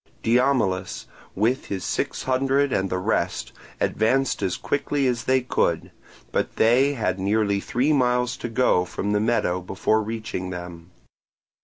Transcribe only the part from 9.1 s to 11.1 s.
the meadow before reaching them.